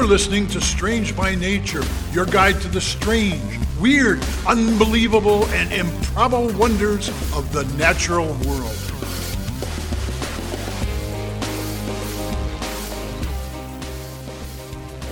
[0.00, 6.50] You're listening to Strange by Nature, your guide to the strange, weird, unbelievable, and improbable
[6.58, 8.78] wonders of the natural world.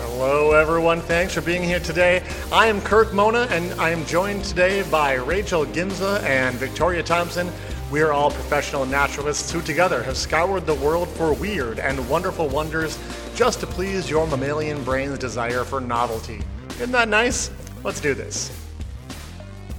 [0.01, 1.03] Hello, everyone.
[1.03, 2.23] Thanks for being here today.
[2.51, 7.53] I am Kirk Mona, and I am joined today by Rachel Ginza and Victoria Thompson.
[7.91, 12.49] We are all professional naturalists who together have scoured the world for weird and wonderful
[12.49, 12.99] wonders
[13.39, 16.43] just to please your mammalian brain's desire for novelty.
[16.71, 17.53] Isn't that nice?
[17.85, 18.51] Let's do this.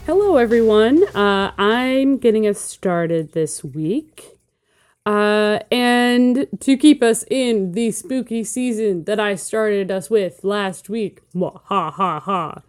[0.06, 1.06] Hello, everyone.
[1.14, 4.40] Uh, I'm getting us started this week.
[5.06, 10.88] Uh, and to keep us in the spooky season that I started us with last
[10.88, 12.62] week, ha ha ha.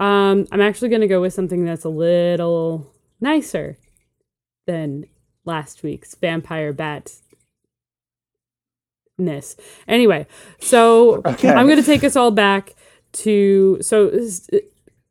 [0.00, 3.76] Um, I'm actually going to go with something that's a little nicer
[4.66, 5.04] than
[5.44, 7.12] last week's vampire bat
[9.24, 9.56] ness.
[9.88, 10.26] Anyway,
[10.60, 11.48] so Okay.
[11.50, 12.74] I'm going to take us all back
[13.12, 14.10] to so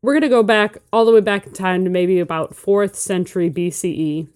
[0.01, 2.95] we're going to go back all the way back in time to maybe about 4th
[2.95, 4.27] century BCE.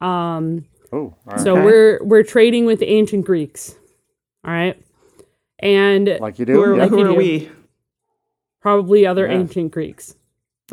[0.00, 1.40] Um Oh, all right.
[1.40, 1.64] so Okay.
[1.64, 3.74] we're we're trading with the ancient Greeks.
[4.44, 4.76] All right?
[5.60, 6.52] And like you do.
[6.54, 6.88] Who are, yeah.
[6.88, 7.14] who you are do.
[7.16, 7.50] we?
[8.60, 9.38] probably other Yeah.
[9.38, 10.14] ancient Greeks.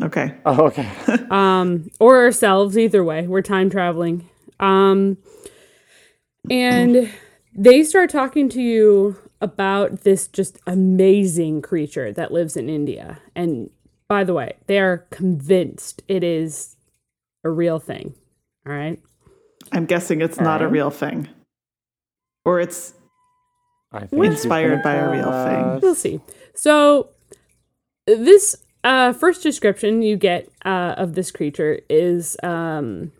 [0.00, 0.34] Okay.
[0.46, 0.88] Oh, okay.
[1.30, 2.76] um, or ourselves.
[2.78, 4.28] Either way, we're time traveling.
[4.58, 5.16] Um,
[6.50, 7.10] and
[7.54, 13.20] they start talking to you about this just amazing creature that lives in India.
[13.34, 13.70] And
[14.08, 16.76] by the way, they are convinced it is
[17.44, 18.14] a real thing.
[18.66, 19.00] All right.
[19.72, 21.28] I'm guessing it's not a real thing.
[22.44, 22.94] Or it's
[23.92, 25.80] I think Inspired by a tell real thing.
[25.80, 26.20] We'll see.
[26.54, 27.10] So,
[28.06, 33.12] this uh, first description you get uh, of this creature is um,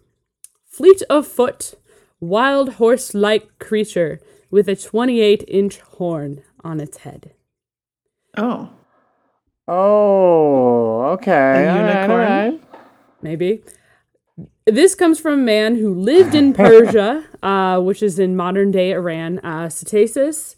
[0.66, 1.74] fleet of foot,
[2.20, 7.32] wild horse like creature with a 28 inch horn on its head.
[8.36, 8.70] oh.
[9.68, 11.30] Oh, okay.
[11.32, 12.20] A all right, all unicorn?
[12.20, 12.60] right.
[13.22, 13.62] Maybe.
[14.66, 18.90] This comes from a man who lived in Persia, uh, which is in modern day
[18.92, 20.56] Iran, uh, Ctesias.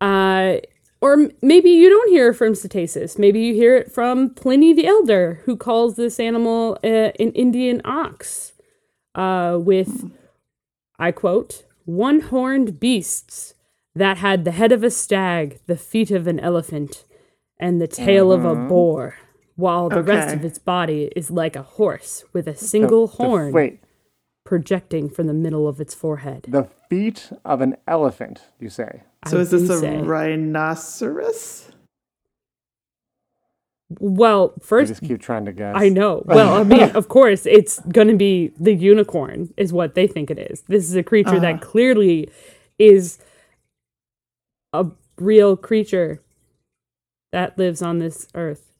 [0.00, 0.58] Uh,
[1.00, 3.18] or maybe you don't hear from Ctesias.
[3.18, 7.80] Maybe you hear it from Pliny the Elder, who calls this animal uh, an Indian
[7.84, 8.52] ox,
[9.16, 10.12] uh, with,
[10.98, 13.54] I quote, one horned beasts
[13.94, 17.04] that had the head of a stag, the feet of an elephant,
[17.58, 18.68] and the tail of a mm-hmm.
[18.68, 19.16] boar,
[19.56, 23.52] while the rest of its body is like a horse with a single The- horn
[23.52, 23.80] Wait,
[24.44, 26.46] projecting from the middle of its forehead.
[26.48, 29.02] the feet of an elephant, you say?
[29.26, 29.98] So I is this a say.
[29.98, 31.67] rhinoceros?
[33.90, 35.74] Well, You first, just keep trying to guess.
[35.76, 36.22] I know.
[36.26, 40.30] Well, I mean, of course, it's going to be the unicorn, is what they think
[40.30, 40.62] it is.
[40.68, 42.28] This is a creature that clearly
[42.78, 43.18] is
[44.72, 44.86] a
[45.18, 46.20] real creature
[47.32, 48.72] that lives on this earth.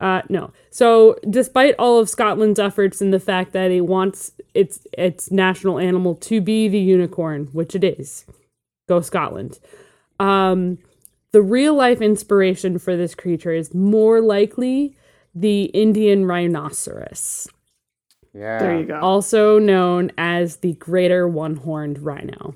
[0.00, 0.52] Uh, no.
[0.70, 5.80] So, despite all of Scotland's efforts and the fact that it wants its its national
[5.80, 8.24] animal to be the unicorn, which it is,
[8.88, 9.58] go Scotland.
[10.20, 10.78] Um,
[11.32, 14.96] the real life inspiration for this creature is more likely
[15.34, 17.46] the Indian rhinoceros,
[18.34, 18.58] Yeah.
[18.58, 18.98] There you go.
[19.00, 22.54] also known as the greater one horned rhino.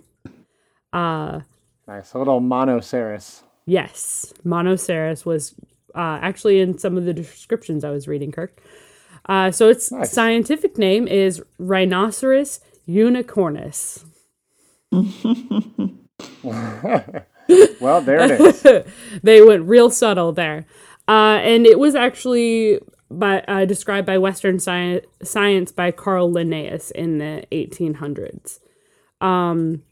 [0.92, 1.40] Uh,
[1.86, 2.14] Nice.
[2.14, 3.42] A little monoceros.
[3.66, 5.54] yes, Monoceros was
[5.94, 8.62] uh, actually in some of the descriptions I was reading, Kirk.
[9.26, 10.10] Uh, so its Nice.
[10.12, 14.04] scientific name is Rhinoceros unicornis.
[17.80, 18.62] Well, there it is.
[19.22, 20.66] they went real subtle there.
[21.08, 22.78] Uh, and it was actually
[23.10, 28.60] by, uh, described by Western sci- science by Carl Linnaeus in the 1800s.
[29.20, 29.82] Um,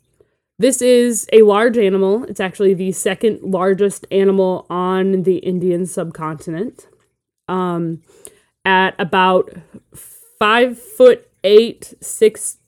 [0.58, 2.24] this is a large animal.
[2.24, 6.86] It's actually the second largest animal on the Indian subcontinent.
[7.48, 8.02] Um,
[8.64, 9.50] at about
[10.38, 12.58] five foot eight, six,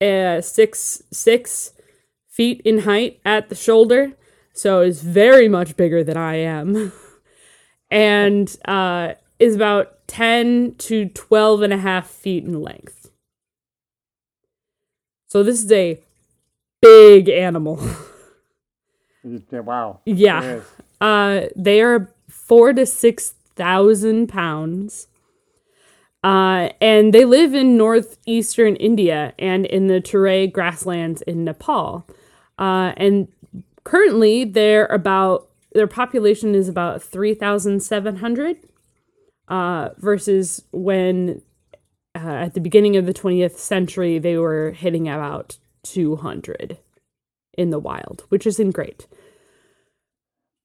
[0.00, 1.72] uh, six, six
[2.32, 4.12] feet in height at the shoulder,
[4.52, 6.92] so is very much bigger than I am,
[7.90, 13.10] and uh, is about 10 to 12 and a half feet in length.
[15.28, 16.00] So this is a
[16.80, 17.80] big animal.
[19.24, 20.00] Wow.
[20.04, 20.60] yeah.
[21.00, 25.08] Uh, they are four to six thousand pounds.
[26.24, 32.06] Uh, and they live in northeastern India and in the Terai grasslands in Nepal.
[32.62, 33.28] Uh, and
[33.82, 38.56] currently, they're about their population is about three thousand seven hundred.
[39.48, 41.42] Uh, versus when
[42.14, 46.78] uh, at the beginning of the twentieth century they were hitting about two hundred
[47.58, 49.06] in the wild, which isn't great.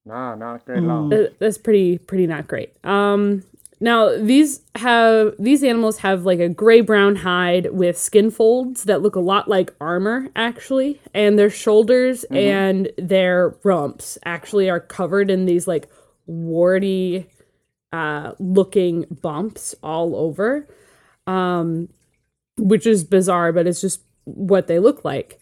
[0.06, 1.10] No, not great at all.
[1.38, 2.72] That's pretty pretty not great.
[2.84, 3.42] Um,
[3.80, 9.02] now these have these animals have like a gray brown hide with skin folds that
[9.02, 15.30] look a lot like armor actually, and their shoulders and their rumps actually are covered
[15.30, 15.88] in these like
[16.26, 17.28] warty
[17.92, 20.66] uh looking bumps all over.
[21.26, 21.88] Um
[22.56, 25.40] which is bizarre, but it's just what they look like.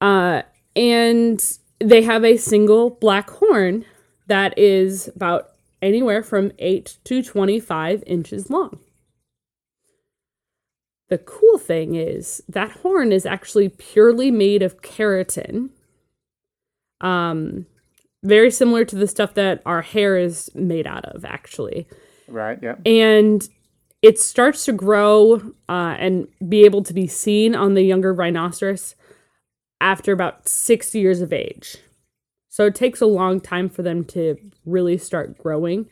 [0.00, 0.42] Uh
[0.76, 3.84] and they have a single black horn
[4.26, 8.78] that is about anywhere from 8 to 25 inches long.
[11.08, 15.70] The cool thing is that horn is actually purely made of keratin.
[17.00, 17.66] Um
[18.22, 21.86] very similar to the stuff that our hair is made out of actually.
[22.26, 22.76] Right, yeah.
[22.86, 23.46] And
[24.04, 25.36] it starts to grow
[25.68, 28.94] uh, and be able to be seen on the younger rhinoceros
[29.80, 31.76] after about six years of age.
[32.54, 35.88] So it takes a long time for them to really start growing.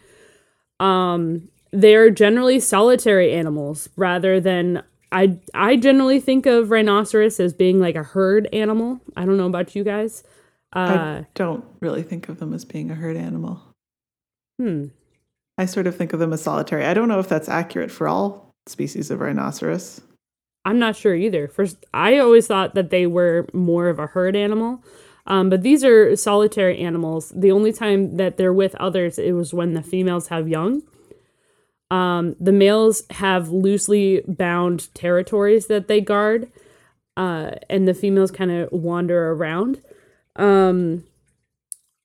[0.78, 7.80] Um, they're generally solitary animals rather than I I generally think of rhinoceros as being
[7.80, 9.00] like a herd animal.
[9.16, 10.22] I don't know about you guys.
[10.72, 13.60] Uh, I don't really think of them as being a herd animal.
[14.56, 14.84] hmm.
[15.58, 16.84] I sort of think of them as solitary.
[16.84, 20.00] I don't know if that's accurate for all species of rhinoceros.
[20.64, 21.48] I'm not sure either.
[21.48, 24.84] First, I always thought that they were more of a herd animal,
[25.26, 27.32] um, but these are solitary animals.
[27.34, 30.82] The only time that they're with others it was when the females have young.
[31.90, 36.50] Um, the males have loosely bound territories that they guard,
[37.16, 39.82] uh, and the females kind of wander around.
[40.36, 41.04] Um,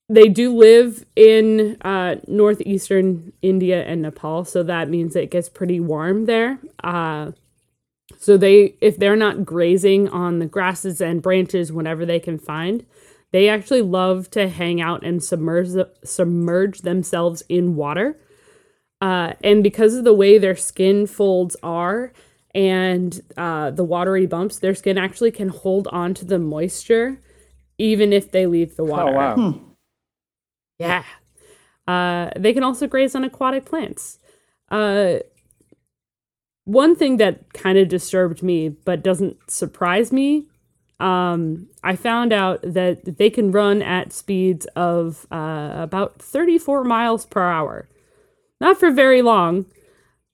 [0.10, 5.80] they do live in uh, northeastern India and Nepal, so that means it gets pretty
[5.80, 6.60] warm there.
[6.84, 7.31] Uh,
[8.18, 12.86] so they, if they're not grazing on the grasses and branches whenever they can find,
[13.38, 15.69] they actually love to hang out and submerge
[16.04, 18.19] submerge themselves in water.
[19.00, 22.12] Uh, and because of the way their skin folds are
[22.56, 27.19] and uh, the watery bumps, their skin actually can hold on to the moisture
[27.78, 29.12] even if they leave the water.
[29.12, 29.62] Oh, wow.
[30.80, 31.04] Yeah.
[31.88, 34.18] Uh, they can also graze on aquatic plants.
[34.72, 35.18] Uh,
[36.63, 40.48] one thing that kind of disturbed me, but doesn't surprise me,
[41.00, 47.26] um, I found out that they can run at speeds of uh, about 34 miles
[47.26, 47.88] per hour.
[48.60, 49.66] Not for very long,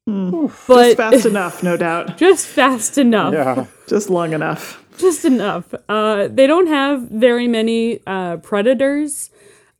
[0.06, 2.18] but Just fast enough, no doubt.
[2.18, 3.66] just fast enough Yeah.
[3.88, 4.84] Just long enough.
[4.98, 5.74] just enough.
[5.90, 9.30] Uh, they don't have very many uh, predators.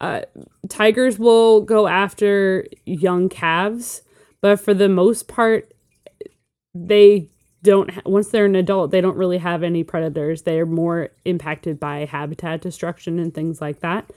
[0.02, 0.22] Uh,
[0.70, 4.02] tigers will go after young calves,
[4.42, 5.74] but for the most part,
[6.76, 7.30] they
[7.64, 7.90] don't.
[7.92, 10.44] Ha- once they're an adult, they don't really have any predators.
[10.44, 14.12] They're more impacted by habitat destruction and things like that.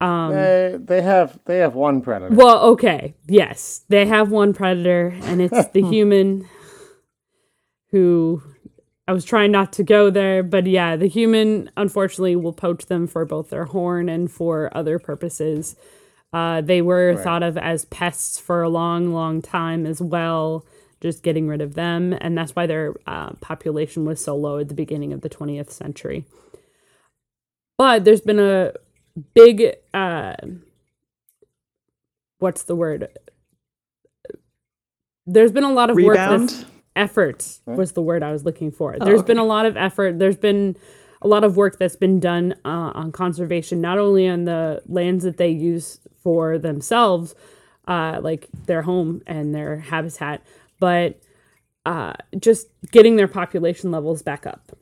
[0.00, 2.34] they, they have they have one predator.
[2.34, 6.48] Well, okay, yes, they have one predator, and it's the human
[7.90, 8.42] who
[9.06, 13.06] I was trying not to go there, but yeah, the human unfortunately will poach them
[13.06, 15.76] for both their horn and for other purposes.
[16.32, 20.64] Uh, they were thought of as pests for a long, long time as well,
[21.04, 22.16] just getting rid of them.
[22.20, 25.70] And that's why their uh, population was so low at the beginning of the 20th
[25.70, 26.24] century.
[27.76, 28.72] But there's been a
[29.34, 30.34] big, uh,
[32.38, 33.08] what's the word?
[35.26, 36.48] There's been a lot of work Rebound.
[36.48, 36.64] that's
[36.96, 38.96] effort was the word I was looking for.
[38.98, 40.18] There's been a lot of effort.
[40.18, 40.74] There's been
[41.20, 45.24] a lot of work that's been done uh, on conservation, not only on the lands
[45.24, 47.34] that they use for themselves,
[47.88, 50.42] uh, like their home and their habitat,
[50.84, 51.18] but
[51.86, 54.76] uh, just getting their population levels back up.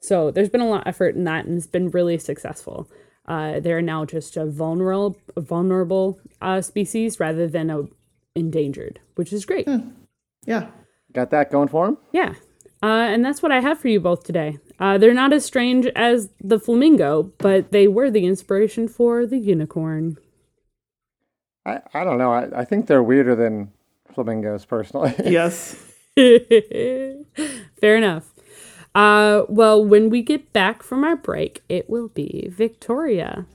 [0.00, 2.90] So there's been a lot of effort in that, and it's been really successful.
[3.26, 7.82] Uh, they're now just a vulnerable, vulnerable uh, species rather than a
[8.34, 9.68] endangered, which is great.
[10.46, 10.68] Yeah.
[11.12, 11.98] Got that going for them.
[12.12, 12.32] Yeah.
[12.82, 14.56] Uh, and that's what I have for you both today.
[14.80, 19.38] Uh, they're not as strange as the flamingo, but they were the inspiration for the
[19.38, 20.16] unicorn.
[21.66, 22.32] I, I don't know.
[22.32, 23.70] I, I think they're weirder than
[24.14, 25.14] flamingos personally.
[25.24, 25.76] Yes.
[26.14, 28.32] Fair enough.
[28.94, 33.46] Uh, well, when we get back from our break, it will be Victoria.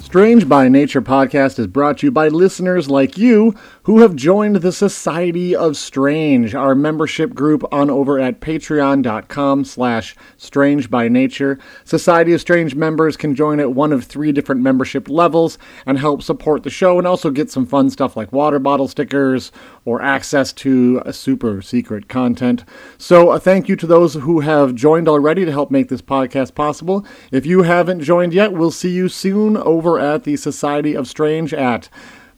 [0.00, 4.56] Strange by Nature podcast is brought to you by listeners like you who have joined
[4.56, 11.58] the Society of Strange, our membership group on over at patreon.com slash strange by nature.
[11.84, 16.22] Society of Strange members can join at one of three different membership levels and help
[16.22, 19.52] support the show and also get some fun stuff like water bottle stickers
[19.84, 22.64] or access to super secret content.
[22.96, 26.54] So a thank you to those who have joined already to help make this podcast
[26.54, 27.04] possible.
[27.30, 31.52] If you haven't joined yet, we'll see you soon over at the Society of Strange
[31.52, 31.90] at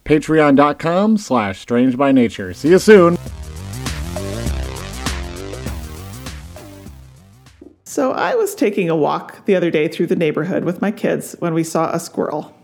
[0.06, 2.54] patreon.com slash strange by nature.
[2.54, 3.18] See you soon.
[7.84, 11.34] So I was taking a walk the other day through the neighborhood with my kids
[11.38, 12.54] when we saw a squirrel.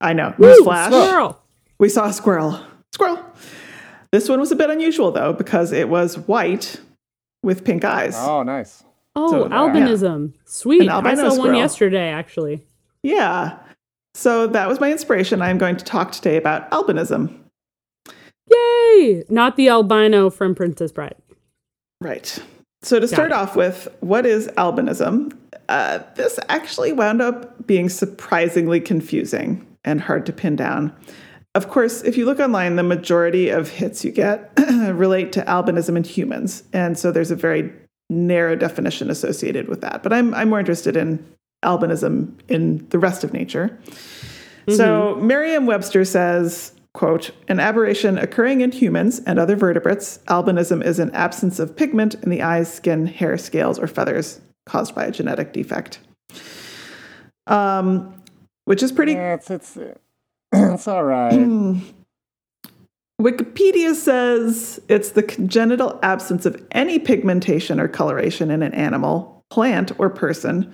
[0.00, 0.86] I know, newsflash.
[0.86, 1.40] Squirrel.
[1.78, 2.60] We saw a squirrel.
[2.92, 3.18] Squirrel.
[4.12, 6.80] This one was a bit unusual though because it was white
[7.42, 8.14] with pink eyes.
[8.16, 8.82] Oh, nice.
[9.16, 9.54] Oh, So, yeah.
[9.54, 10.32] albinism.
[10.44, 10.82] Sweet.
[10.82, 12.64] An I albino saw one yesterday, actually.
[13.02, 13.58] Yeah.
[14.14, 15.42] So that was my inspiration.
[15.42, 17.36] I'm going to talk today about albinism.
[18.50, 19.24] Yay!
[19.28, 21.16] Not the albino from Princess Bride.
[22.00, 22.38] Right.
[22.82, 23.34] So to start it.
[23.34, 25.36] off with, what is albinism?
[25.68, 30.94] Uh, this actually wound up being surprisingly confusing and hard to pin down.
[31.54, 35.96] Of course, if you look online, the majority of hits you get relate to albinism
[35.96, 37.72] in humans, and so there's a very
[38.10, 40.02] narrow definition associated with that.
[40.02, 41.24] But I'm I'm more interested in
[41.64, 43.76] albinism in the rest of nature.
[44.68, 51.10] So Merriam-Webster says, quote, an aberration occurring in humans and other vertebrates, albinism is an
[51.10, 55.52] absence of pigment in the eyes, skin, hair, scales, or feathers caused by a genetic
[55.52, 55.98] defect.
[57.46, 58.22] Um,
[58.64, 59.76] which is pretty Yeah, it's it's
[60.52, 61.32] it's all right.
[63.20, 69.92] Wikipedia says it's the congenital absence of any pigmentation or coloration in an animal, plant,
[69.98, 70.72] or person,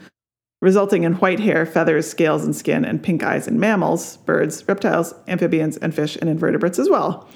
[0.61, 5.14] resulting in white hair, feathers, scales, and skin, and pink eyes in mammals, birds, reptiles,
[5.26, 7.29] amphibians, and fish, and invertebrates as well.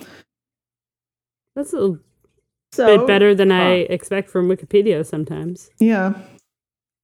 [1.56, 1.98] That's a
[2.72, 5.70] So, bit better than I expect from Wikipedia sometimes.
[5.78, 6.14] Yeah.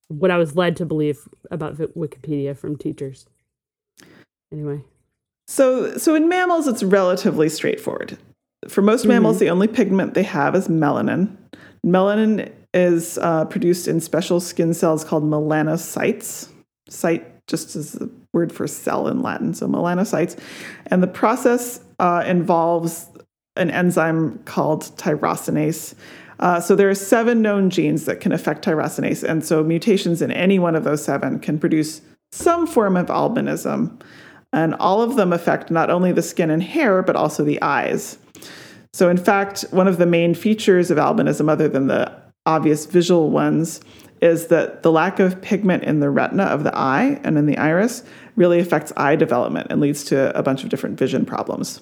[0.09, 3.27] What I was led to believe about Wikipedia from teachers.
[4.53, 4.83] Anyway.
[5.47, 8.19] So, so in mammals, it's relatively straightforward.
[8.69, 9.45] For most mammals, mm-hmm.
[9.45, 11.37] the only pigment they have is melanin.
[11.87, 16.49] Melanin is uh, produced in special skin cells called melanocytes.
[16.89, 20.39] Cyte just is the word for cell in Latin, so melanocytes.
[20.87, 23.09] And the process uh, involves
[23.57, 25.95] an enzyme called tyrosinase.
[26.39, 30.31] Uh, so there are seven known genes that can affect tyrosinase, and so mutations in
[30.31, 32.01] any one of those seven can produce
[32.33, 34.01] some form of albinism.
[34.53, 38.19] And all of them affect not only the skin and hair, but also the eyes.
[38.93, 42.13] So, in fact, one of the main features of albinism, other than the
[42.47, 43.81] obvious visual ones,
[44.21, 47.57] is that the lack of pigment in the retina of the eye and in the
[47.57, 48.03] iris
[48.37, 51.81] really affects eye development and leads to a bunch of different vision problems.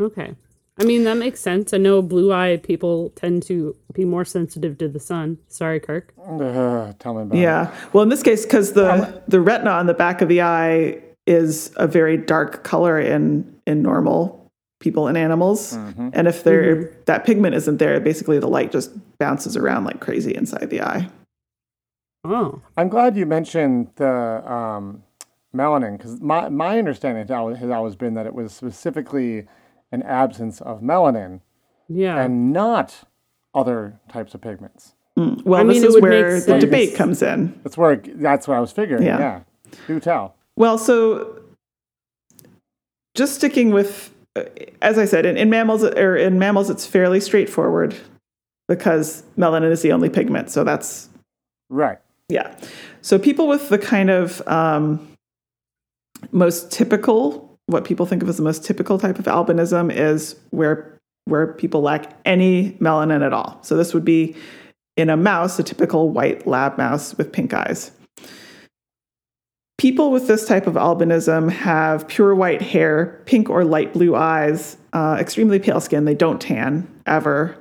[0.00, 0.34] Okay.
[0.78, 1.74] I mean, that makes sense.
[1.74, 5.36] I know blue eyed people tend to be more sensitive to the sun.
[5.48, 6.14] Sorry, Kirk.
[6.18, 7.40] Ugh, tell me about it.
[7.40, 7.74] Yeah.
[7.92, 11.72] Well, in this case, because the, the retina on the back of the eye is
[11.76, 14.39] a very dark color in, in normal
[14.80, 15.74] people and animals.
[15.74, 16.10] Mm-hmm.
[16.12, 17.00] And if there mm-hmm.
[17.04, 21.08] that pigment isn't there, basically the light just bounces around like crazy inside the eye.
[22.24, 22.60] Oh.
[22.76, 24.08] I'm glad you mentioned the
[24.50, 25.02] um,
[25.54, 29.46] melanin because my, my understanding has always, been that it was specifically
[29.92, 31.40] an absence of melanin
[31.88, 32.20] Yeah.
[32.20, 33.04] and not
[33.54, 34.94] other types of pigments.
[35.18, 35.42] Mm.
[35.44, 37.58] Well, I mean, this it is would where the debate comes in.
[37.64, 39.02] That's where it, that's what I was figuring.
[39.02, 39.18] Yeah.
[39.18, 39.40] Yeah.
[39.86, 40.36] Do tell.
[40.56, 41.42] Well, so
[43.14, 44.14] just sticking with,
[44.80, 47.96] as I said, in, in mammals or in mammals, it's fairly straightforward
[48.68, 50.50] because melanin is the only pigment.
[50.50, 51.08] So that's
[51.68, 51.98] Right.
[52.28, 52.56] yeah.
[53.02, 55.08] So people with the kind of um,
[56.32, 60.96] most typical, what people think of as the most typical type of albinism is where
[61.26, 63.58] where people lack any melanin at all.
[63.62, 64.34] So this would be
[64.96, 67.92] in a mouse, a typical white lab mouse with pink eyes.
[69.80, 74.76] People with this type of albinism have pure white hair, pink or light blue eyes,
[74.92, 76.04] uh, extremely pale skin.
[76.04, 77.56] They don't tan ever.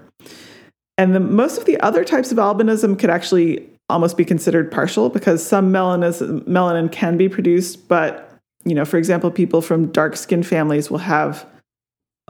[0.98, 5.08] And the, most of the other types of albinism could actually almost be considered partial
[5.08, 10.18] because some melanin, melanin can be produced, but you know, for example, people from dark
[10.18, 11.46] skin families will have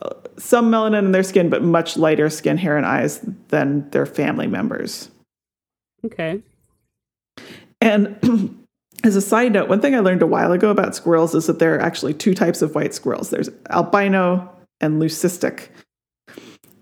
[0.03, 4.05] uh, some melanin in their skin, but much lighter skin, hair, and eyes than their
[4.05, 5.09] family members.
[6.05, 6.43] Okay.
[7.81, 8.55] And
[9.03, 11.59] as a side note, one thing I learned a while ago about squirrels is that
[11.59, 14.49] there are actually two types of white squirrels there's albino
[14.81, 15.69] and leucistic.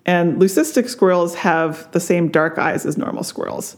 [0.05, 3.75] And leucistic squirrels have the same dark eyes as normal squirrels,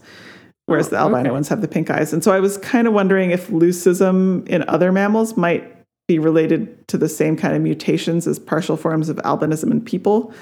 [0.66, 1.30] whereas the albino okay.
[1.30, 2.12] ones have the pink eyes.
[2.12, 6.86] And so I was kind of wondering if leucism in other mammals might be related
[6.88, 10.32] to the same kind of mutations as partial forms of albinism in people.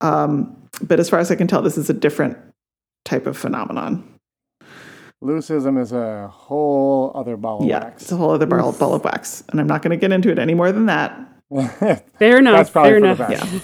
[0.00, 2.36] Um, but as far as I can tell, this is a different
[3.04, 4.04] type of phenomenon.
[5.22, 8.02] Leucism is a whole other ball of Yeah, wax.
[8.02, 9.44] it's a whole other ball, ball of wax.
[9.50, 11.12] And I'm not going to get into it any more than that.
[12.18, 12.56] Fair enough.
[12.56, 13.18] That's probably fair for enough.
[13.18, 13.52] the best.
[13.52, 13.60] Yeah.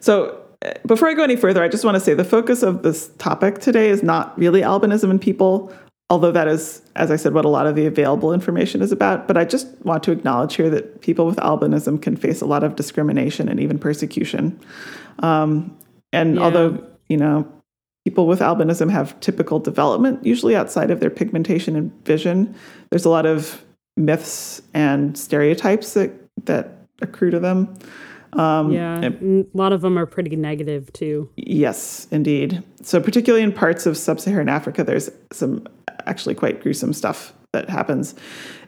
[0.00, 2.82] So uh, before I go any further, I just want to say the focus of
[2.82, 5.72] this topic today is not really albinism in people,
[6.10, 9.28] although that is, as I said, what a lot of the available information is about.
[9.28, 12.64] But I just want to acknowledge here that people with albinism can face a lot
[12.64, 14.58] of discrimination and even persecution.
[15.20, 15.76] Um,
[16.12, 16.42] and Yeah.
[16.42, 17.46] although, you know,
[18.06, 22.54] people with albinism have typical development, usually outside of their pigmentation and vision,
[22.88, 23.64] there's a lot of
[23.96, 26.12] myths and stereotypes that,
[26.44, 26.68] that
[27.02, 27.74] accrue to them.
[28.34, 31.28] Um, Yeah, and- a lot of them are pretty negative too.
[31.36, 32.62] Yes, indeed.
[32.80, 35.66] So, particularly in parts of sub Saharan Africa, there's some
[36.06, 38.14] actually quite gruesome stuff that happens.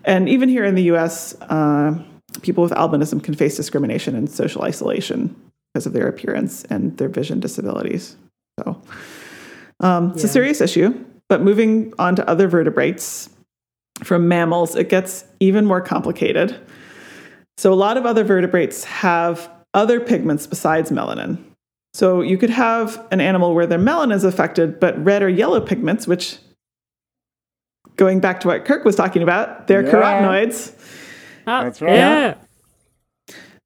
[0.04, 1.96] And even here in the US, uh,
[2.42, 5.36] people with albinism can face discrimination and social isolation
[5.72, 8.16] because of their appearance and their vision disabilities.
[8.58, 8.82] So,
[9.80, 11.04] um, it's a serious issue.
[11.28, 13.28] But moving on to other vertebrates,
[14.02, 16.56] from mammals, it gets even more complicated.
[17.58, 21.38] So, a lot of other vertebrates have other pigments besides melanin.
[21.92, 25.60] So, you could have an animal where their melanin is affected, but red or yellow
[25.60, 26.38] pigments, which,
[27.96, 29.92] going back to what Kirk was talking about, they're Yeah.
[29.92, 30.72] carotenoids.
[31.44, 31.94] That's right.
[31.96, 32.34] Yeah.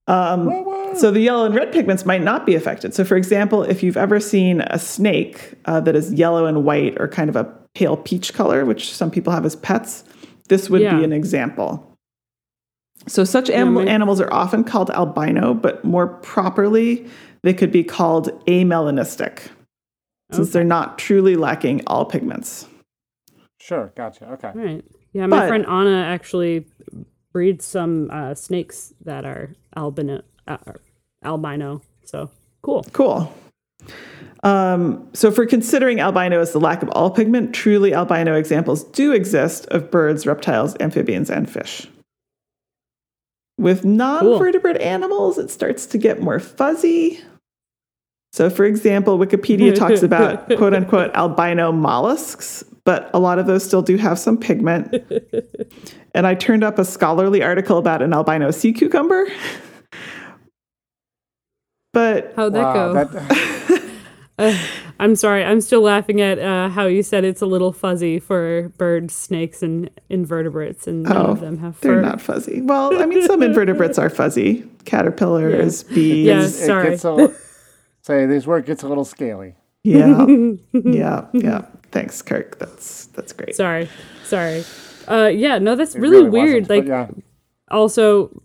[0.07, 0.47] Um,
[0.97, 2.95] so the yellow and red pigments might not be affected.
[2.95, 7.01] So, for example, if you've ever seen a snake uh, that is yellow and white
[7.01, 7.45] or kind of a
[7.75, 10.05] pale peach color, which some people have as pets,
[10.49, 10.97] this would Yeah.
[10.99, 11.87] be an example.
[13.09, 17.07] So, such anim- my- animals are often called albino, but more properly,
[17.43, 19.41] they could be called amelanistic,
[20.31, 20.53] since Okay.
[20.53, 22.67] they're not truly lacking all pigments.
[23.61, 24.31] Sure, gotcha.
[24.33, 24.49] Okay.
[24.49, 24.85] All right.
[25.13, 26.67] Yeah, my But- friend Anna actually
[27.33, 30.59] breeds some uh, snakes that are albino, uh,
[31.25, 31.83] albino.
[32.05, 32.31] So
[32.63, 32.85] cool.
[32.93, 33.33] Cool.
[34.43, 39.13] Um, so, for considering albino as the lack of all pigment, truly albino examples do
[39.13, 41.87] exist of birds, reptiles, amphibians, and fish.
[43.57, 47.21] With non vertebrate animals, it starts to get more fuzzy.
[48.33, 53.65] So, for example, Wikipedia talks about quote unquote albino mollusks, but a lot of those
[53.65, 54.93] still do have some pigment.
[56.15, 59.27] and I turned up a scholarly article about an albino sea cucumber.
[61.93, 63.05] But How'd that Wow, go?
[63.05, 63.83] that,
[64.39, 64.57] Uh,
[64.99, 65.45] I'm sorry.
[65.45, 69.63] I'm still laughing at uh, how you said it's a little fuzzy for birds, snakes,
[69.63, 71.89] and invertebrates, and none Oh, of them have fur.
[71.93, 72.63] They're not fuzzy.
[72.63, 74.65] Well, I mean, some invertebrates are fuzzy.
[74.87, 76.25] Caterpillars, bees.
[76.27, 76.61] Yes.
[76.63, 76.91] it Sorry.
[76.91, 77.35] gets a
[78.01, 79.55] say this work gets a little scaly.
[79.85, 80.27] Yeah.
[80.73, 81.27] yeah.
[81.35, 81.67] Yeah.
[81.91, 82.59] Thanks, Kirk.
[82.59, 83.55] That's that's great.
[83.55, 83.89] Sorry.
[84.25, 84.65] Sorry.
[85.07, 85.59] Uh, yeah.
[85.59, 86.69] No, that's It really, wasn't, weird.
[86.69, 87.09] but Like, yeah,
[87.71, 88.43] also,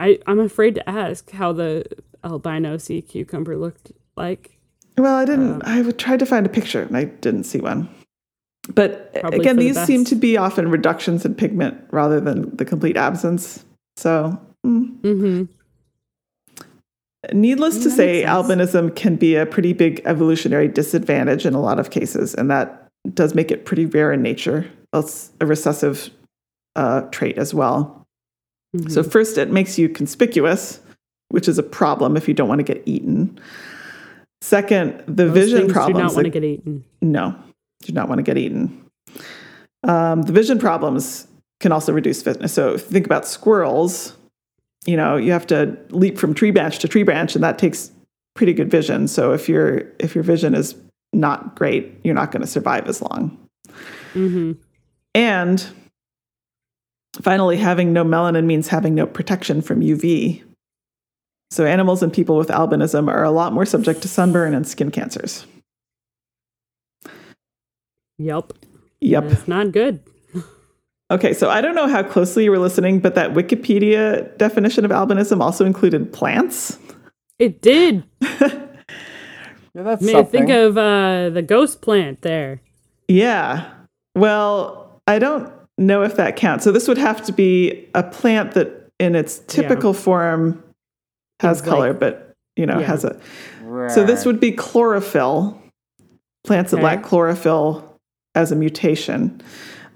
[0.00, 1.84] I I'm afraid to ask how the
[2.24, 4.58] albino sea cucumber looked like.
[4.96, 5.62] Well, I didn't.
[5.62, 7.88] I tried to find a picture and I didn't see one.
[8.72, 12.96] But again, the these seem to be often reductions in pigment rather than the complete
[12.96, 13.64] absence.
[13.96, 15.00] So, mm.
[15.00, 15.44] Mm-hmm.
[17.38, 21.90] needless to say, albinism can be a pretty big evolutionary disadvantage in a lot of
[21.90, 24.66] cases, and that does make it pretty rare in nature.
[24.92, 26.10] That's a recessive
[26.74, 28.03] uh, trait as well.
[28.74, 28.90] Mm-hmm.
[28.90, 30.80] So, first, it makes you conspicuous,
[31.28, 33.38] which is a problem if you don't want to get eaten.
[34.40, 35.96] Second, the vision problems.
[35.96, 36.84] Do not want to get eaten.
[37.00, 37.36] no,
[37.82, 38.84] do not want to get eaten.
[39.84, 41.28] Um, the vision problems
[41.60, 42.52] can also reduce fitness.
[42.52, 44.16] So, if you think about squirrels,
[44.86, 47.92] you know, you have to leap from tree branch to tree branch, and that takes
[48.34, 49.06] pretty good vision.
[49.06, 50.74] So, if your if your vision is
[51.12, 53.38] not great, you're not going to survive as long.
[54.14, 54.52] Mm-hmm.
[55.14, 55.66] And
[57.22, 60.42] finally, having no melanin means having no protection from UV.
[61.50, 64.90] So, animals and people with albinism are a lot more subject to sunburn and skin
[64.90, 65.46] cancers.
[68.18, 68.52] Yep.
[69.00, 69.24] Yep.
[69.24, 70.00] It's not good.
[71.10, 74.90] Okay, so I don't know how closely you were listening, but that Wikipedia definition of
[74.90, 76.78] albinism also included plants.
[77.38, 78.04] It did.
[78.22, 78.38] yeah,
[79.74, 80.46] that's Made me something.
[80.46, 82.62] think of uh, the ghost plant there.
[83.06, 83.70] Yeah.
[84.14, 86.64] Well, I don't know if that counts.
[86.64, 90.62] So this would have to be a plant that in its typical form
[91.40, 92.86] has It's color, like- but you know, Yeah.
[92.86, 93.18] has a
[93.90, 95.60] So this would be chlorophyll.
[96.44, 97.98] Plants that lack chlorophyll
[98.34, 99.40] as a mutation.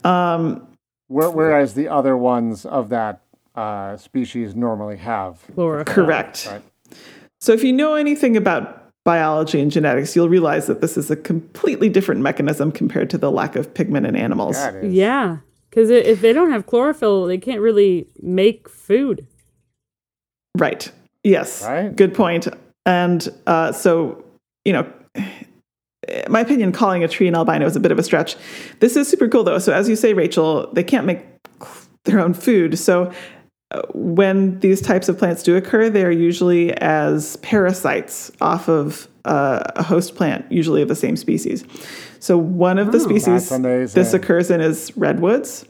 [0.02, 0.66] Um,
[1.08, 3.20] whereas the other ones of that
[3.54, 5.40] uh, species normally have.
[5.54, 5.94] Chlorophyll.
[5.94, 6.48] correct.
[6.50, 6.62] Right.
[7.40, 11.16] So if you know anything about biology and genetics, you'll realize that this is a
[11.16, 14.56] completely different mechanism compared to the lack of pigment in animals.
[14.82, 15.38] Yeah,
[15.78, 19.28] because if they don't have chlorophyll, they can't really make food.
[20.56, 20.90] Right.
[21.22, 21.62] Yes.
[21.62, 21.94] Right.
[21.94, 22.48] Good point.
[22.84, 24.24] And uh, so,
[24.64, 24.92] you know,
[26.28, 28.34] my opinion, calling a tree an albino is a bit of a stretch.
[28.80, 29.60] This is super cool, though.
[29.60, 31.24] So, as you say, Rachel, they can't make
[32.06, 32.76] their own food.
[32.76, 33.12] So,
[33.70, 39.06] uh, when these types of plants do occur, they are usually as parasites off of
[39.26, 41.64] uh, a host plant, usually of the same species.
[42.20, 45.64] So, one of the species That's this occurs in is redwoods.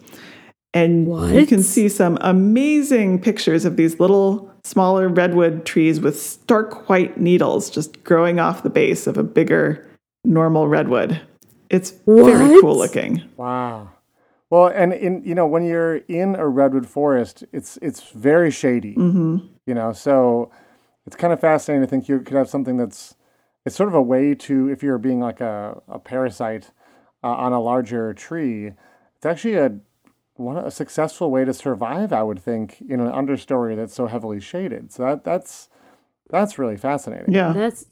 [0.74, 6.88] And you can see some amazing pictures of these little smaller redwood trees with stark
[6.88, 9.86] white needles just growing off the base of a bigger
[10.24, 11.20] normal redwood.
[11.70, 13.22] It's very cool looking.
[13.36, 13.90] Wow.
[14.50, 18.94] Well, and in you know when you're in a redwood forest, it's it's very shady.
[18.94, 20.50] hmm You know, so
[21.06, 23.14] it's kind of fascinating to think you could have something that's
[23.68, 26.70] it's sort of a way to if you're being like a, a parasite
[27.22, 28.72] uh, on a larger tree.
[29.16, 29.78] It's actually a
[30.36, 34.40] one a successful way to survive, I would think, in an understory that's so heavily
[34.40, 34.90] shaded.
[34.90, 35.68] So that that's
[36.30, 37.34] that's really fascinating.
[37.34, 37.52] Yeah.
[37.52, 37.84] That's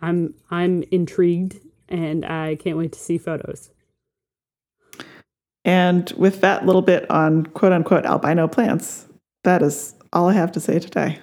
[0.00, 1.58] I'm I'm intrigued,
[1.90, 3.70] and I can't wait to see photos.
[5.62, 9.06] And with that little bit on quote unquote albino plants,
[9.44, 11.18] that is all I have to say today.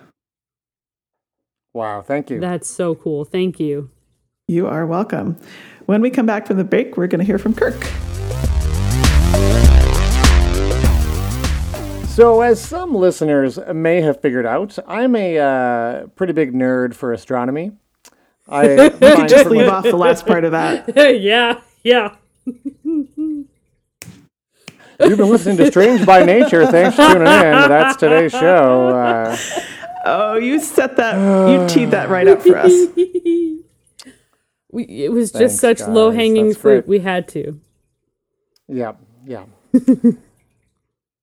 [1.74, 2.40] Wow, thank you.
[2.40, 3.26] That's so cool.
[3.26, 3.90] Thank you.
[4.48, 5.38] You are welcome.
[5.88, 7.84] When we come back from the break, we're going to hear from Kirk.
[12.10, 17.12] So, as some listeners may have figured out, I'm a uh, pretty big nerd for
[17.12, 17.72] astronomy.
[18.48, 20.96] I find Just leave off the last part of that.
[21.20, 22.14] yeah, yeah.
[22.46, 23.18] You've
[25.00, 26.68] been listening to Strange by Nature.
[26.68, 27.26] Thanks for tuning in.
[27.26, 28.90] That's today's show.
[28.90, 29.38] Uh,
[30.08, 31.16] Oh, you set that,
[31.50, 32.72] you teed that right up for us.
[34.76, 35.88] We, it was Thanks, just such guys.
[35.88, 36.82] low hanging fruit.
[36.86, 36.88] great.
[36.88, 37.62] We had to.
[38.68, 39.46] yeah, yeah.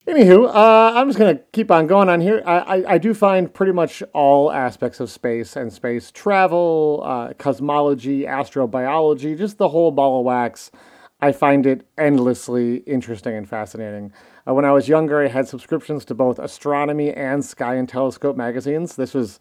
[0.09, 2.43] Anywho, uh, I'm just going to keep on going on here.
[2.47, 7.35] I, I, I do find pretty much all aspects of space and space travel, uh,
[7.35, 10.71] cosmology, astrobiology, just the whole ball of wax.
[11.21, 14.13] I find it endlessly interesting and fascinating.
[14.49, 18.37] Uh, when I was younger, I had subscriptions to both astronomy and sky and telescope
[18.37, 18.97] magazines.
[18.97, 19.39] This was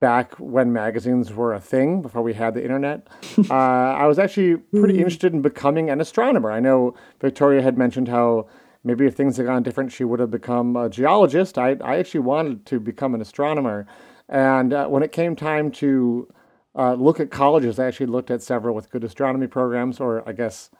[0.00, 3.06] back when magazines were a thing before we had the internet.
[3.50, 6.50] uh, I was actually pretty interested in becoming an astronomer.
[6.50, 8.48] I know Victoria had mentioned how
[8.84, 11.58] maybe if things had gone different, she would have become a geologist.
[11.58, 13.86] I, I actually wanted to become an astronomer.
[14.28, 16.28] And uh, when it came time to
[16.74, 20.32] uh, look at colleges, I actually looked at several with good astronomy programs, or I
[20.32, 20.70] guess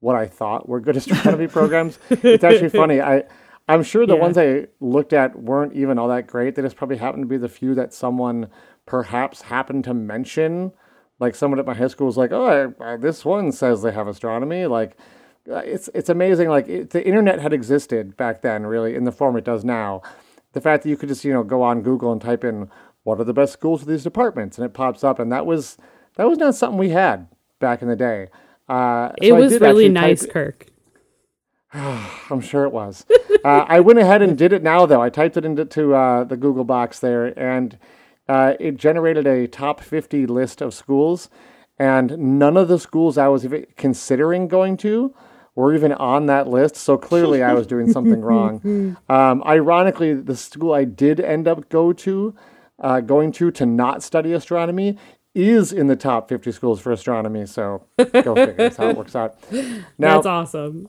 [0.00, 1.98] what I thought were good astronomy programs.
[2.10, 3.00] It's actually funny.
[3.00, 3.24] I
[3.68, 4.20] I'm sure the Yeah.
[4.20, 6.54] ones I looked at weren't even all that great.
[6.54, 8.48] They just probably happened to be the few that someone
[8.86, 10.72] perhaps happened to mention.
[11.18, 13.92] Like someone at my high school was like, "Oh, I, uh, this one says they
[13.92, 14.96] have astronomy." Like,
[15.50, 16.48] uh, it's it's amazing.
[16.48, 20.02] Like it, the internet had existed back then, really, in the form it does now.
[20.52, 22.68] The fact that you could just you know go on Google and type in
[23.04, 25.78] what are the best schools for these departments, and it pops up, and that was
[26.16, 27.28] that was not something we had
[27.60, 28.28] back in the day.
[28.68, 30.66] Uh, It so was really actually type- nice, Kirk.
[32.30, 33.04] I'm sure it was.
[33.44, 35.02] uh, I went ahead and did it now, though.
[35.02, 37.76] I typed it into to, uh, the Google box there, and
[38.28, 41.28] uh, it generated a top 50 list of schools.
[41.78, 45.12] And none of the schools I was even considering going to
[45.56, 46.76] were even on that list.
[46.76, 48.96] So clearly, I was doing something wrong.
[49.08, 52.34] Um, ironically, the school I did end up go to,
[52.78, 54.96] uh, going to to not study astronomy,
[55.34, 57.44] is in the top 50 schools for astronomy.
[57.46, 58.54] So go figure.
[58.54, 59.36] That's how it works out.
[59.98, 60.88] Now, That's awesome.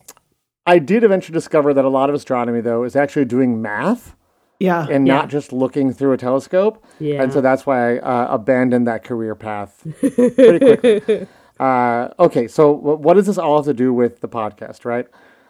[0.65, 4.15] I did eventually discover that a lot of astronomy, though, is actually doing math
[4.59, 4.87] Yeah.
[4.89, 5.15] and Yeah.
[5.15, 6.83] not just looking through a telescope.
[6.99, 7.21] Yeah.
[7.21, 11.27] And so that's why I uh, abandoned that career path pretty quickly.
[11.59, 15.07] uh, okay, so wh- what does this all have to do with the podcast, right?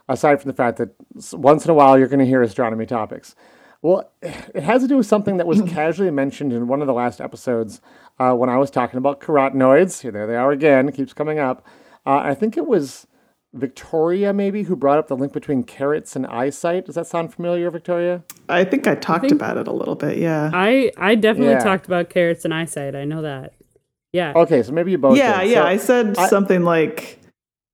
[0.09, 0.89] Aside from the fact that
[1.33, 3.35] once in a while you're going to hear astronomy topics.
[3.81, 6.93] Well, it has to do with something that was casually mentioned in one of the
[6.93, 7.81] last episodes
[8.19, 10.01] uh, when I was talking about carotenoids.
[10.01, 10.91] Here, there they are again.
[10.91, 11.65] Keeps coming up.
[12.05, 13.07] Uh, I think it was
[13.55, 16.85] Victoria, maybe, who brought up the link between carrots and eyesight.
[16.85, 18.21] Does that sound familiar, Victoria?
[18.49, 20.17] I think I talked about it a little bit.
[20.17, 20.51] Yeah.
[20.53, 21.59] I I definitely Yeah.
[21.63, 22.95] talked about carrots and eyesight.
[22.95, 23.53] I know that.
[24.13, 24.33] Yeah.
[24.35, 25.17] Okay, so maybe you both.
[25.17, 25.41] yeah.
[25.41, 25.51] did.
[25.51, 25.61] Yeah.
[25.61, 27.19] So- I said I- something like,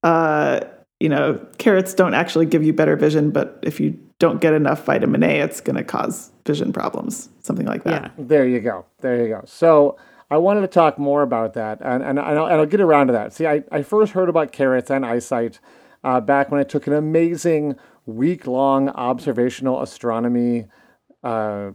[0.04, 0.62] uh,
[1.00, 4.86] you know, carrots don't actually give you better vision, but if you don't get enough
[4.86, 7.28] vitamin A, it's going to cause vision problems.
[7.42, 8.04] Something like that.
[8.04, 8.24] Yeah.
[8.26, 8.86] There you go.
[9.02, 9.42] There you go.
[9.46, 9.98] So
[10.32, 13.08] I wanted to talk more about that, and and, and, I'll, and I'll get around
[13.08, 13.34] to that.
[13.34, 15.60] See, I, I first heard about carrots and eyesight
[16.04, 20.68] uh, back when I took an amazing week long observational astronomy
[21.24, 21.72] uh,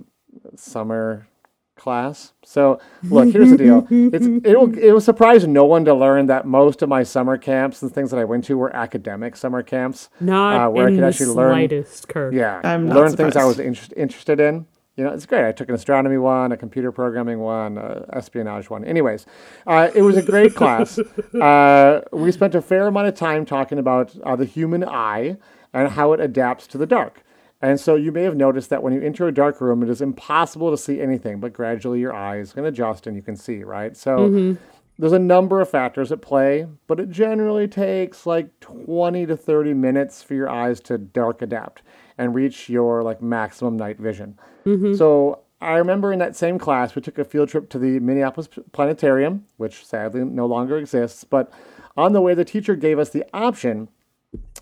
[0.57, 1.29] summer
[1.77, 2.33] class.
[2.45, 3.87] So look, here's the deal.
[3.91, 7.37] It's it will it will surprise no one to learn that most of my summer
[7.37, 10.09] camps and things that I went to were academic summer camps.
[10.19, 12.33] Not uh, where I could the actually learn slightest, Kirk.
[12.33, 14.67] yeah, I'm not learn things I was interest, interested in.
[14.97, 15.47] You know, it's great.
[15.47, 18.83] I took an astronomy one, a computer programming one, a espionage one.
[18.83, 19.27] Anyways,
[19.67, 20.99] uh, it was a great class.
[20.99, 25.37] Uh, we spent a fair amount of time talking about uh, the human eye
[25.75, 27.23] and how it adapts to the dark.
[27.61, 30.01] And so you may have noticed that when you enter a dark room, it is
[30.01, 33.37] impossible to see anything, but gradually your eye is going to adjust and you can
[33.37, 33.97] see, right?
[33.97, 34.57] So
[34.99, 39.75] there's a number of factors at play, but it generally takes like 20 to 30
[39.75, 41.83] minutes for your eyes to dark adapt
[42.19, 44.39] and reach your like maximum night vision.
[44.65, 44.95] Mm-hmm.
[44.95, 48.49] So I remember in that same class, we took a field trip to the Minneapolis
[48.73, 51.25] Planetarium, which sadly no longer exists.
[51.25, 51.51] But
[51.97, 53.89] on the way, the teacher gave us the option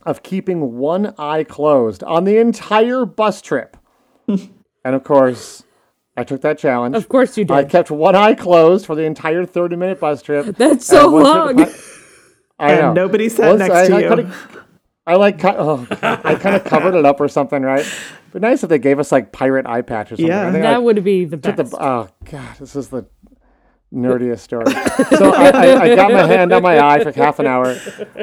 [0.06, 3.76] of keeping one eye closed on the entire bus trip.
[4.28, 4.50] and
[4.84, 5.64] of course,
[6.16, 6.94] I took that challenge.
[6.94, 7.54] Of course you did.
[7.54, 10.56] I kept one eye closed for the entire 30 minute bus trip.
[10.56, 11.72] That's so And once we hit the long.
[11.72, 11.80] pla-
[12.60, 12.92] I And know.
[12.92, 14.32] nobody sat Once next I, to I you.
[15.06, 17.86] I like, oh, I kind of covered it up or something, right?
[18.32, 20.26] But nice if they gave us like pirate eye patch or something.
[20.26, 20.48] Yeah.
[20.48, 21.70] I think, that like, would be the best.
[21.70, 23.06] the, oh god, this is the
[23.94, 24.66] nerdiest story.
[25.16, 27.76] so I, I, I got my hand on my eye for half an hour.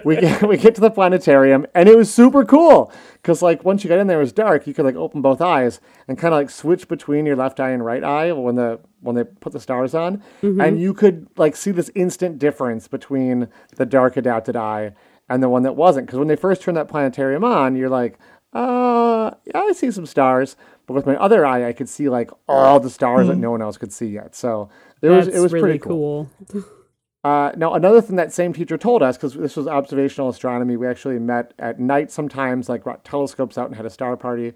[0.03, 3.83] We get, we get to the planetarium, and it was super cool because like once
[3.83, 4.67] you got in there, it was dark.
[4.67, 7.69] You could like open both eyes and kind of like switch between your left eye
[7.69, 10.59] and right eye when the when they put the stars on, mm-hmm.
[10.59, 14.93] and you could like see this instant difference between the dark adapted eye
[15.31, 16.07] and the one that wasn't.
[16.07, 18.19] Because when they first turned that planetarium on, you're like,
[18.53, 20.57] uh, yeah, I see some stars.
[20.85, 23.61] But with my other eye, I could see like all the stars that no one
[23.61, 24.35] else could see yet.
[24.35, 24.69] So
[25.01, 26.29] it was it was really pretty cool.
[26.51, 26.63] cool.
[27.23, 30.87] Uh, now, another thing that same teacher told us, because this was observational astronomy, we
[30.87, 34.53] actually met at night sometimes, like brought telescopes out and had a star party.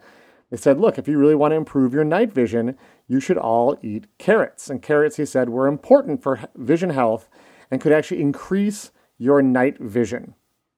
[0.49, 2.75] They said, look, if you really want to improve your night vision,
[3.07, 4.67] you should all eat carrots.
[4.67, 7.29] And carrots, he said, were important for vision health
[7.69, 10.33] and could actually increase your night vision.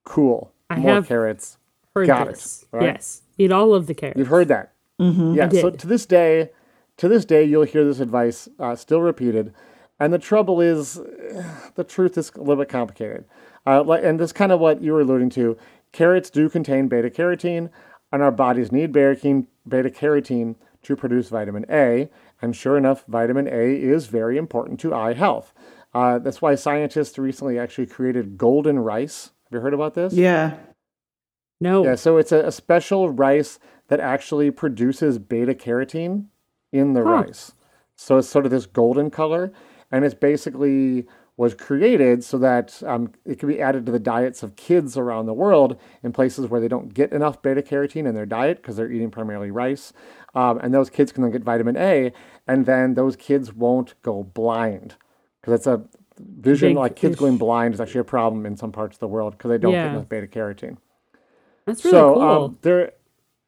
[0.07, 0.53] Cool.
[0.69, 1.57] I More have carrots.
[1.93, 2.83] Heard Got it, right?
[2.83, 3.23] Yes.
[3.37, 4.17] Eat all of the carrots.
[4.17, 4.71] You've heard that.
[4.99, 5.49] Yeah.
[5.49, 5.79] So did.
[5.79, 6.51] to this day,
[6.95, 9.53] to this day, you'll hear this advice uh, still repeated.
[9.99, 10.95] And the trouble is,
[11.75, 13.25] the truth is a little bit complicated.
[13.65, 15.57] Uh, and this is kind of what you were alluding to.
[15.91, 17.69] Carrots do contain beta carotene,
[18.13, 19.17] and our bodies need beta
[19.67, 22.09] carotene to produce vitamin A.
[22.41, 25.53] And sure enough, vitamin A is very important to eye health.
[25.93, 29.31] Uh, that's why scientists recently actually created golden rice.
[29.49, 30.13] Have you heard about this?
[30.13, 30.57] yeah.
[31.61, 31.83] no.
[31.83, 36.25] Yeah, so it's a, a special rice that actually produces beta carotene
[36.73, 37.53] in the rice.
[37.95, 39.53] So it's sort of this golden color,
[39.89, 41.07] and it's basically
[41.37, 45.27] was created so that um, it can be added to the diets of kids around
[45.27, 48.75] the world in places where they don't get enough beta carotene in their diet because
[48.75, 49.93] they're eating primarily rice.
[50.33, 52.11] Um, and those kids can then get vitamin A,
[52.47, 54.95] and then those kids won't go blind
[55.39, 55.83] because it's a
[56.19, 57.19] vision Big like kids ish.
[57.19, 59.73] going blind is actually a problem in some parts of the world because they don't
[59.73, 59.83] Yeah.
[59.83, 60.77] get enough beta carotene
[61.65, 62.23] That's really so cool.
[62.23, 62.91] um, there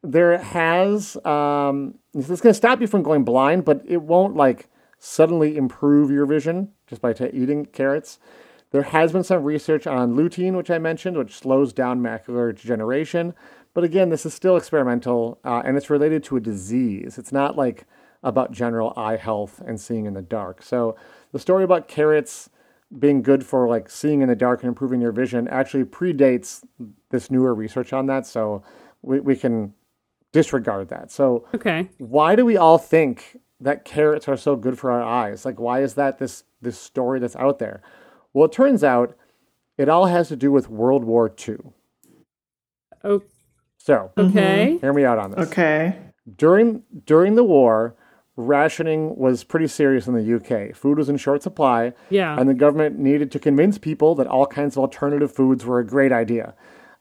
[0.02, 4.36] there has um, this is going to stop you from going blind but it won't
[4.36, 8.18] like suddenly improve your vision just by ta eating carrots
[8.72, 13.34] there has been some research on lutein which i mentioned which slows down macular degeneration
[13.74, 17.56] but again this is still experimental uh, and it's related to a disease it's not
[17.56, 17.84] like
[18.22, 20.94] about general eye health and seeing in the dark so
[21.32, 22.50] the story about carrots
[22.98, 26.64] being good for like seeing in the dark and improving your vision actually predates
[27.10, 28.26] this newer research on that.
[28.26, 28.62] So
[29.02, 29.74] we, we can
[30.32, 31.10] disregard that.
[31.10, 31.88] So okay.
[31.98, 35.44] why do we all think that carrots are so good for our eyes?
[35.44, 37.82] Like why is that this this story that's out there?
[38.32, 39.16] Well, it turns out
[39.78, 41.56] it all has to do with World War II.
[43.04, 43.22] O-
[43.78, 44.78] So okay.
[44.80, 45.48] hear me out on this.
[45.48, 45.96] Okay.
[46.36, 47.94] during during the war,
[48.40, 50.74] rationing was pretty serious in the UK.
[50.74, 52.38] Food was in short supply, Yeah.
[52.38, 55.84] and the government needed to convince people that all kinds of alternative foods were a
[55.86, 56.54] great idea.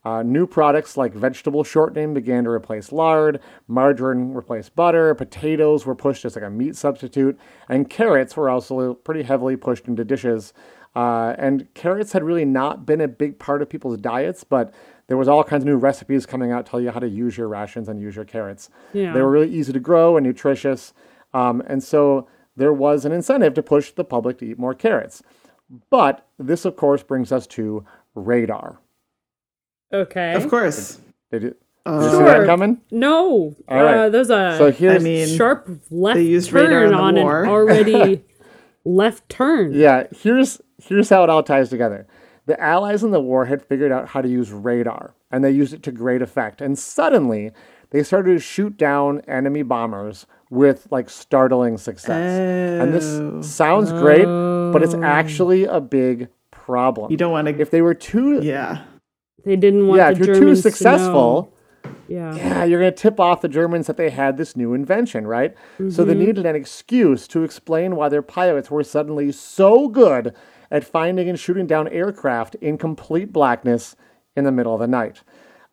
[0.06, 5.96] Uh, new products like vegetable shortening began to replace lard, margarine replaced butter, potatoes were
[5.96, 10.54] pushed as like a meat substitute, and carrots were also pretty heavily pushed into dishes.
[10.96, 14.74] Uh, and carrots had really not been a big part of people's diets, but
[15.08, 17.48] there was all kinds of new recipes coming out telling you how to use your
[17.48, 18.70] rations and use your carrots.
[18.94, 19.12] Yeah.
[19.14, 20.94] They were really easy to grow and nutritious,
[21.34, 25.22] um, and so there was an incentive to push the public to eat more carrots.
[25.90, 28.80] But this, of course, brings us to radar.
[29.94, 30.34] Okay.
[30.34, 31.00] Of course.
[31.32, 32.26] Did you, Uh, did you see Sure.
[32.40, 32.82] that coming?
[32.92, 33.56] No.
[33.68, 33.96] All right.
[33.98, 36.98] Uh, there's a So here's I mean, sharp left they used radar turn in the
[36.98, 37.44] on war.
[37.44, 38.24] an already
[38.86, 39.72] left turn.
[39.74, 42.06] Yeah, here's here's how it all ties together.
[42.46, 45.74] The Allies in the war had figured out how to use radar, and they used
[45.74, 46.62] it to great effect.
[46.62, 47.52] And suddenly,
[47.92, 52.40] they started to shoot down enemy bombers with like startling success.
[52.82, 53.40] And Oh.
[53.40, 57.12] this sounds great, but it's actually a big problem.
[57.12, 57.60] You don't want to.
[57.60, 58.82] if they were too Yeah.
[59.46, 61.54] They didn't want yeah, the if you're too Germans to successful,
[62.08, 62.36] Yeah.
[62.36, 65.54] yeah, you're going to tip off the Germans that they had this new invention, right?
[65.78, 66.08] So Mm-hmm.
[66.08, 70.34] they needed an excuse to explain why their pilots were suddenly so good
[70.72, 73.96] at finding and shooting down aircraft in complete blackness
[74.36, 75.24] in the middle of the night.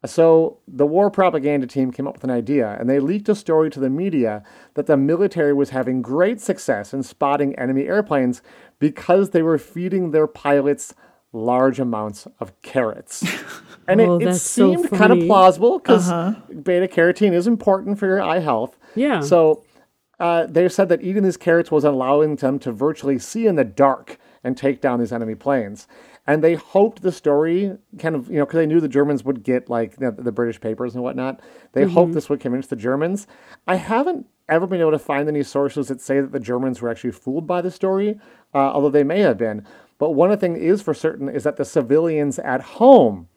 [0.05, 3.71] So the war propaganda team came up with an idea, and they leaked a story
[3.71, 8.43] to the media that the military was having great success in spotting enemy airplanes
[8.79, 10.95] because they were feeding their pilots
[11.33, 13.25] large amounts of carrots.
[13.89, 16.09] And Oh, it, it that's so seemed kind of plausible because
[16.65, 18.77] beta carotene is important for your eye health.
[18.97, 19.21] Yeah.
[19.21, 19.63] So
[20.19, 23.63] uh, they said that eating these carrots was allowing them to virtually see in the
[23.63, 25.87] dark and take down these enemy planes.
[26.27, 29.43] And they hoped the story kind of, you know, because they knew the Germans would
[29.45, 31.41] get like know, the British papers and whatnot.
[31.73, 33.27] They hoped this would convince the Germans.
[33.67, 36.89] I haven't ever been able to find any sources that say that the Germans were
[36.89, 38.19] actually fooled by the story,
[38.55, 39.65] uh, although they may have been.
[39.99, 43.29] But one of the things is for certain is that the civilians at home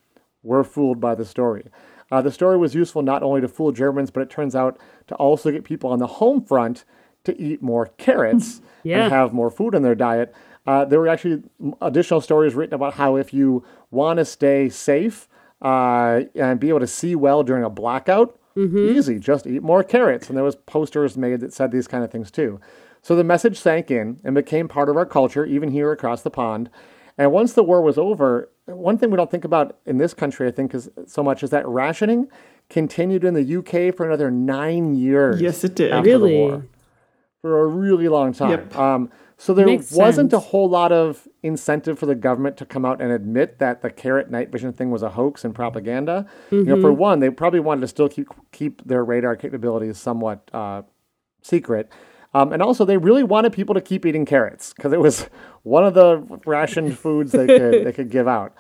[0.44, 1.66] were fooled by the story.
[2.12, 5.16] Uh, the story was useful not only to fool Germans, but it turns out to
[5.16, 6.86] also get people on the home front
[7.24, 9.04] to eat more carrots Yeah.
[9.04, 10.34] and have more food in their diet.
[10.70, 11.42] Uh, there were actually
[11.82, 15.28] additional stories written about how if you want to stay safe
[15.64, 20.28] uh, and be able to see well during a blackout, easy, just eat more carrots.
[20.28, 22.60] And there was posters made that said these kind of things too.
[23.02, 26.30] So the message sank in and became part of our culture, even here across the
[26.30, 26.70] pond.
[27.18, 30.48] And once the war was over, one thing we don't think about in this country,
[30.48, 32.28] I think, is so much is that rationing
[32.70, 35.42] continued in the UK for another nine years.
[35.42, 35.92] Yes, it did.
[35.92, 36.36] after the Really?
[36.38, 36.66] war.
[37.42, 38.52] For a really long time.
[38.52, 38.76] Yep.
[38.76, 39.10] Um,
[39.42, 43.02] so there Makes wasn't a whole lot of incentive for the government to come out
[43.02, 46.26] and admit that the carrot night vision thing was a hoax and propaganda.
[46.52, 46.82] You know, Mm-hmm.
[46.82, 50.82] for one, they probably wanted to still keep keep their radar capabilities somewhat uh,
[51.42, 51.90] secret.
[52.34, 55.30] Um, and also, they really wanted people to keep eating carrots because it was
[55.64, 58.54] one of the rationed foods they could they could give out.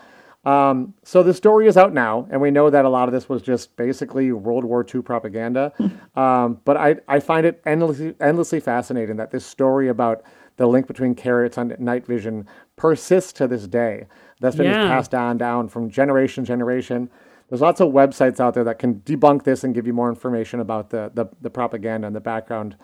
[0.45, 3.27] Um, so the story is out now, and we know that a lot of this
[3.27, 5.73] was just basically World War II propaganda.
[6.15, 10.23] um, but I, I find it endlessly, endlessly fascinating that this story about
[10.59, 12.45] the link between carrots and night vision
[12.75, 14.05] persists to this day.
[14.41, 14.89] That's been Yeah.
[14.89, 17.09] passed on down from generation to generation.
[17.47, 20.59] There's lots of websites out there that can debunk this and give you more information
[20.59, 22.75] about the, the, the propaganda and the background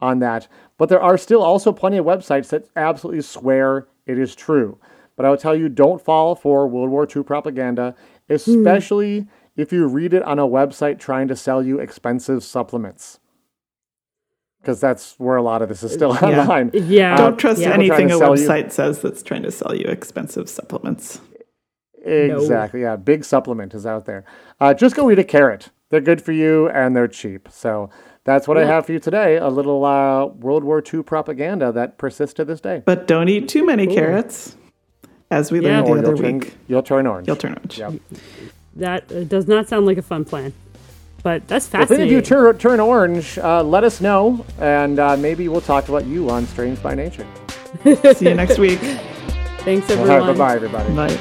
[0.00, 0.46] on that.
[0.78, 4.78] But there are still also plenty of websites that absolutely swear it is true.
[5.16, 7.96] But I will tell you, don't fall for World War II propaganda,
[8.28, 8.32] hmm.
[8.32, 13.18] especially if you read it on a website trying to sell you expensive supplements.
[14.64, 16.40] Because that's where a lot of this is still Yeah.
[16.40, 16.70] online.
[16.72, 17.16] Yeah.
[17.18, 17.74] Don't trust yeah.
[17.74, 21.20] Anything a sell you- website says that's trying to sell you expensive supplements.
[22.02, 22.80] Exactly.
[22.80, 22.96] Yeah.
[22.96, 24.24] Big supplement is out there.
[24.60, 25.68] Uh, just go eat a carrot.
[25.90, 27.48] They're good for you and they're cheap.
[27.50, 27.90] So
[28.24, 29.36] that's what I have for you today.
[29.36, 32.82] A little uh, World War II propaganda that persists to this day.
[32.86, 34.56] But don't eat too many carrots,
[35.30, 36.54] as we learned Or the other you'll turn, week.
[36.68, 37.26] you'll turn orange.
[37.26, 37.78] You'll turn orange.
[37.78, 37.92] Yep.
[38.76, 40.52] That uh, does not sound like a fun plan.
[41.24, 41.94] But that's fascinating.
[41.94, 45.62] If any of you turn, turn orange, uh, let us know, and uh, maybe we'll
[45.62, 47.26] talk about you on Strange by Nature.
[48.14, 48.78] See you next week.
[49.60, 50.08] Thanks, All everyone.
[50.08, 50.94] right, bye bye, everybody.
[50.94, 51.20] Bye.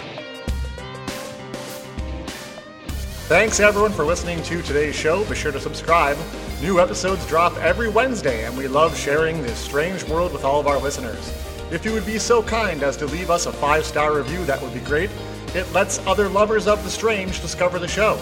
[3.30, 5.24] Thanks everyone for listening to today's show.
[5.24, 6.18] Be sure to subscribe.
[6.62, 10.68] New episodes drop every Wednesday, and we love sharing this strange world with all of
[10.68, 11.32] our listeners.
[11.72, 14.62] If you would be so kind as to leave us a five star review, that
[14.62, 15.10] would be great.
[15.56, 18.22] It lets other lovers of the strange discover the show.